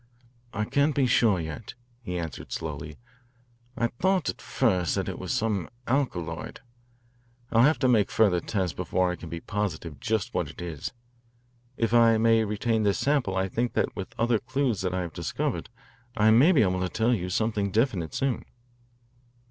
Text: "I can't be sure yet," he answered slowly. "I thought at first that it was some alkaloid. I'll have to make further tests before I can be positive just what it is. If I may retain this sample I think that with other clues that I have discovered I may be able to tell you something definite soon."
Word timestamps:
"I 0.51 0.65
can't 0.65 0.95
be 0.95 1.05
sure 1.05 1.39
yet," 1.39 1.75
he 2.01 2.17
answered 2.17 2.51
slowly. 2.51 2.97
"I 3.77 3.85
thought 3.85 4.29
at 4.29 4.41
first 4.41 4.95
that 4.95 5.07
it 5.07 5.19
was 5.19 5.31
some 5.31 5.69
alkaloid. 5.85 6.59
I'll 7.51 7.61
have 7.61 7.77
to 7.77 7.87
make 7.87 8.09
further 8.09 8.39
tests 8.39 8.73
before 8.73 9.11
I 9.11 9.15
can 9.15 9.29
be 9.29 9.39
positive 9.41 9.99
just 9.99 10.33
what 10.33 10.49
it 10.49 10.59
is. 10.59 10.91
If 11.77 11.93
I 11.93 12.17
may 12.17 12.43
retain 12.43 12.81
this 12.81 12.97
sample 12.97 13.35
I 13.35 13.47
think 13.47 13.73
that 13.73 13.95
with 13.95 14.15
other 14.17 14.39
clues 14.39 14.81
that 14.81 14.95
I 14.95 15.01
have 15.01 15.13
discovered 15.13 15.69
I 16.17 16.31
may 16.31 16.51
be 16.51 16.63
able 16.63 16.79
to 16.81 16.89
tell 16.89 17.13
you 17.13 17.29
something 17.29 17.69
definite 17.69 18.15
soon." 18.15 18.45